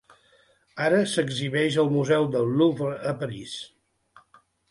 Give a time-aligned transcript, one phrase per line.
[0.85, 3.55] Ara s'exhibeix al museu del Louvre a París.